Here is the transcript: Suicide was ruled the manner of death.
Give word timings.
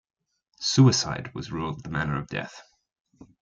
Suicide 0.59 1.29
was 1.35 1.51
ruled 1.51 1.83
the 1.83 1.91
manner 1.91 2.17
of 2.17 2.25
death. 2.25 2.63